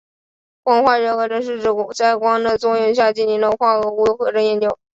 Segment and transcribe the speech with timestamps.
[0.63, 4.79] 光化学合成是指在光的作用下进行的化合物合成研究。